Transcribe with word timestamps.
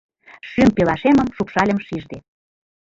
Шӱм 0.49 0.69
пелашемым 0.75 1.27
шупшальым 1.35 1.79
шижде. 1.87 2.17